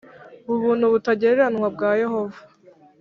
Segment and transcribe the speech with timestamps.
[0.53, 2.39] Ubuntu butagereranywa bwa Yehova